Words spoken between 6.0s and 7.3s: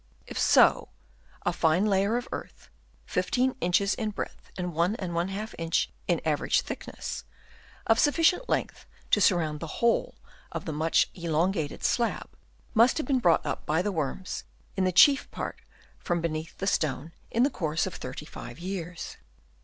in average thickness,